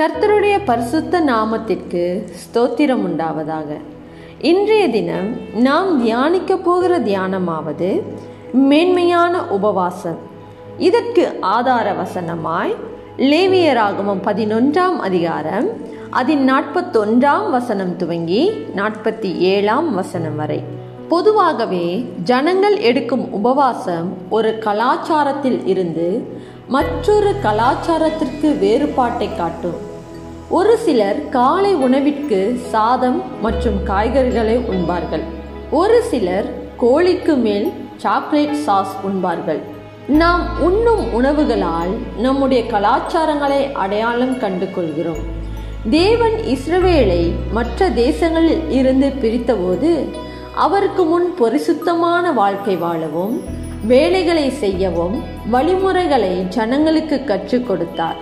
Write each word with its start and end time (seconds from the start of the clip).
கர்த்தருடைய 0.00 0.60
பரிசுத்த 0.64 1.20
நாமத்திற்கு 1.20 2.24
ஸ்தோத்திரம் 2.42 3.02
உண்டாவதாக. 3.08 3.76
இன்றைய 4.38 4.88
தினம் 4.88 5.36
நாம் 5.54 6.02
தியானிக்க 6.02 6.56
போகிற 6.56 6.98
தியானமாவது 6.98 8.02
மேன்மையான 8.52 9.46
உபவாசம். 9.46 10.18
இதற்கு 10.78 11.38
ஆதார 11.40 11.92
வசனமாய் 11.92 12.74
லேவியராகமம் 13.18 14.22
பதினொன்றாம் 14.24 14.96
அதிகாரம் 15.00 15.68
அதன் 16.10 16.50
நாற்பத்தொன்றாம் 16.52 17.50
வசனம் 17.50 17.96
துவங்கி 17.96 18.50
நாற்பத்தி 18.76 19.36
ஏழாம் 19.38 19.94
வசனம் 19.94 20.36
வரை. 20.36 20.62
பொதுவாகவே 21.08 22.12
ஜனங்கள் 22.24 22.78
எடுக்கும் 22.78 23.32
உபவாசம் 23.32 24.16
ஒரு 24.30 24.58
கலாச்சாரத்தில் 24.64 25.66
இருந்து 25.66 26.38
மற்றொரு 26.68 27.34
கலாச்சாரத்திற்கு 27.42 28.58
வேறுபாட்டை 28.58 29.28
காட்டும். 29.36 29.88
ஒரு 30.58 30.72
சிலர் 30.84 31.18
காலை 31.28 31.74
உணவிற்கு 31.86 32.38
சாதம் 32.70 33.18
மற்றும் 33.42 33.76
காய்கறிகளை 33.86 34.54
உண்பார்கள். 34.72 35.22
ஒரு 35.70 35.98
சிலர் 36.02 36.46
கோழிக்கு 36.80 37.34
மேல் 37.36 37.68
சாக்லேட் 37.96 38.56
சாஸ் 38.64 38.94
உண்பார்கள். 39.08 39.60
நாம் 40.22 40.44
உண்ணும் 40.60 41.04
உணவுகளால் 41.12 41.92
நம்முடைய 42.16 42.62
கலாச்சாரங்களை 42.72 43.60
அடையாளம் 43.72 44.34
கண்டு 44.38 44.68
கொள்கிறோம் 44.70 45.22
தேவன் 45.90 46.36
இஸ்ரவேலை 46.54 47.22
மற்ற 47.52 47.88
தேசங்களில் 48.02 48.66
இருந்து 48.70 49.10
பிரித்தபோது 49.22 49.92
அவருக்கு 50.54 51.04
முன் 51.04 51.28
பொரிசுத்தமான 51.40 52.32
வாழ்க்கை 52.32 52.76
வாழவும் 52.76 53.36
வேலைகளை 53.92 54.50
செய்யவும் 54.50 55.16
வழிமுறைகளை 55.50 56.34
ஜனங்களுக்கு 56.48 57.24
கற்றுக் 57.24 57.68
கொடுத்தார். 57.68 58.18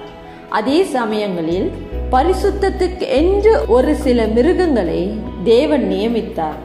அதே 0.48 0.82
சமயங்களில் 0.96 1.68
பரிசுத்தத்துக்கு 2.10 3.08
என்று 3.08 3.64
ஒரு 3.68 3.94
சில 3.94 4.26
மிருகங்களை 4.26 5.20
தேவன் 5.44 5.90
நியமித்தார். 5.90 6.58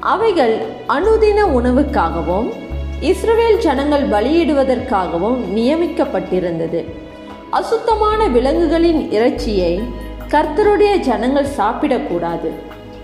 அவைகள் 0.00 0.58
அனுதின 0.88 1.44
உணவுக்காகவும் 1.44 2.50
இஸ்ரவேல் 3.00 3.58
ஜனங்கள் 3.58 4.08
பலியிடுவதற்காகவும் 4.08 5.38
நியமிக்கப்பட்டிருந்தது. 5.56 6.84
அசுத்தமான 7.50 8.28
விலங்குகளின் 8.28 9.10
இறைச்சியை 9.10 9.82
கர்த்தருடைய 10.28 10.96
ஜனங்கள் 10.96 11.54
சாப்பிடக்கூடாது. 11.58 12.50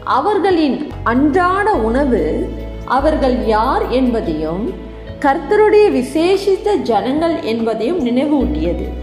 அவர்களின் 0.04 0.90
அன்றாட 1.02 1.72
உணவு 1.72 2.48
அவர்கள் 2.84 3.46
யார் 3.46 3.88
என்பதையும் 3.88 4.74
கர்த்தருடைய 5.20 5.86
விசேஷித்த 5.98 6.76
ஜனங்கள் 6.82 7.42
என்பதையும் 7.42 8.06
நினைவூட்டியது. 8.06 8.99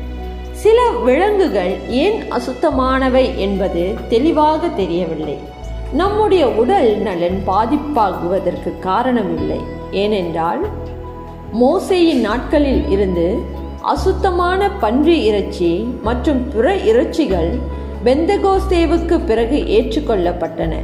விலங்குகள் 1.04 1.76
ஏன் 1.90 2.24
அசுத்தமானவை 2.32 3.36
என்பது 3.36 3.94
தெளிவாக 4.10 4.68
தெரியவில்லை. 4.68 5.38
நம்முடைய 5.94 6.50
உடல் 6.50 6.98
நலன் 6.98 7.44
பாதிப்பாகுவதற்கு 7.48 8.72
காரணமில்லை. 8.84 9.60
ஏனென்றால் 9.92 10.66
மோசையின் 11.62 12.20
நாட்களில் 12.20 12.90
இருந்து 12.90 13.38
அசுத்தமான 13.82 14.72
பன்றி 14.72 15.24
இறைச்சி 15.24 15.88
மற்றும் 16.02 16.50
பிற 16.50 16.76
இறைச்சிகள் 16.76 17.52
பெந்தகோஸ்தேவுக்கு 18.06 19.26
பிறகு 19.26 19.58
ஏற்றுக்கொள்ளப்பட்டன. 19.58 20.76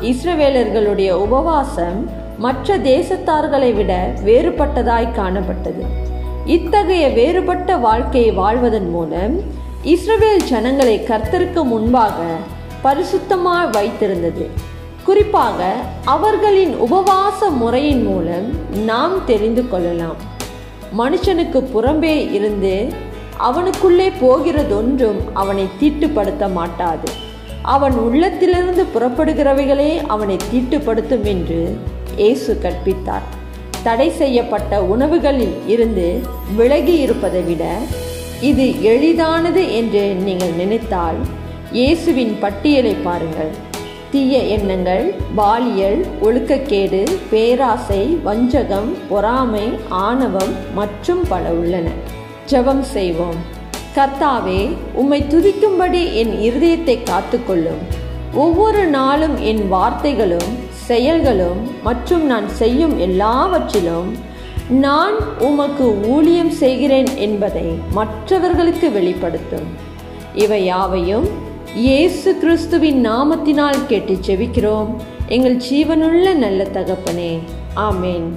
இஸ்ரவேலர்களுடைய 0.00 1.10
உபவாசம் 1.10 2.10
மற்ற 2.38 2.78
தேசத்தார்களை 2.78 3.74
விட 3.74 4.12
வேறுபட்டதாய் 4.24 5.14
காணப்பட்டது. 5.14 6.08
இத்தகைய 6.46 7.08
வேறுபட்ட 7.08 7.76
வாழ்க்கையை 7.76 8.30
வாழ்வதன் 8.30 8.90
மூலம் 8.90 9.40
இஸ்ரவேல் 9.84 10.44
ஜனங்களை 10.44 10.98
கர்த்தருக்கு 10.98 11.62
முன்பாக 11.62 12.22
பரிசுத்தமாக 12.84 13.70
வைத்திருந்தது. 13.70 14.46
குறிப்பாக 15.04 15.72
அவர்களின் 16.04 16.74
உபவாச 16.74 17.50
முறையின் 17.50 18.02
மூலம் 18.02 18.74
நாம் 18.84 19.24
தெரிந்து 19.24 19.68
கொள்ளலாம். 19.68 20.16
மனுஷனுக்கு 20.98 21.66
புறம்பே 21.74 22.32
இருந்து 22.32 22.92
அவனுக்குள்ளே 23.36 24.08
போகிறதொன்றும் 24.08 25.20
அவனை 25.34 25.66
தீட்டுப்படுத்த 25.80 26.52
மாட்டாது. 26.52 27.08
அவன் 27.62 27.92
உள்ளத்திலிருந்து 27.92 28.86
புறப்படுகிறவைகளே 28.94 30.06
அவனை 30.06 30.36
தீட்டுப்படுத்தும் 30.52 31.22
என்று 31.22 31.76
இயேசு 32.16 32.58
கற்பித்தார். 32.62 33.38
தடை 33.82 34.10
செய்யப்பட்ட 34.10 34.82
உணவுகளில் 34.84 35.56
இருந்து 35.66 36.06
விலகி 36.56 36.98
இருப்பதை 36.98 37.42
விட 37.42 37.64
இது 38.40 38.82
எளிதானது 38.82 39.62
என்று 39.74 40.02
நீங்கள் 40.26 40.54
நினைத்தால் 40.58 41.18
இயேசுவின் 41.72 42.36
பட்டியலை 42.40 42.94
பாருங்கள். 43.04 43.50
தீய 44.10 44.38
எண்ணங்கள் 44.56 45.14
பாலியல் 45.36 46.06
ஒழுக்கக்கேடு 46.22 47.02
பேராசை 47.30 48.18
வஞ்சகம் 48.22 48.96
பொறாமை 49.08 49.66
ஆணவம் 49.88 50.54
மற்றும் 50.74 51.22
பல 51.28 51.50
உள்ளன. 51.50 51.88
ஜெபம் 52.46 52.84
செய்வோம். 52.94 53.40
கர்த்தாவே 53.96 54.60
உம்மை 54.94 55.20
துதிக்கும்படி 55.22 56.02
என் 56.12 56.34
இருதயத்தை 56.48 56.96
காத்துக்கொள்ளும். 57.02 57.82
ஒவ்வொரு 58.34 58.86
நாளும் 58.86 59.36
என் 59.50 59.62
வார்த்தைகளும் 59.72 60.50
செயல்களும் 60.90 61.60
மற்றும் 61.82 62.24
நான் 62.32 62.48
செய்யும் 62.60 62.94
எல்லாவற்றிலும் 62.98 64.10
நான் 64.84 65.16
உமக்கு 65.48 65.86
ஊழியம் 66.14 66.52
செய்கிறேன் 66.62 67.10
என்பதை 67.26 67.68
மற்றவர்களுக்கு 67.98 68.88
வெளிப்படுத்தும். 68.90 69.68
இவை 70.34 70.64
யாவையும் 70.64 71.28
இயேசு 71.74 72.30
கிறிஸ்துவின் 72.42 73.00
நாமத்தினால் 73.08 73.86
கேட்டு 73.86 74.14
செவிக்கிறோம் 74.26 74.90
எங்கள் 75.26 75.58
ஜீவனுள்ள 75.68 76.34
நல்ல 76.44 76.66
தகப்பனே. 76.76 77.32
ஆமேன். 77.88 78.28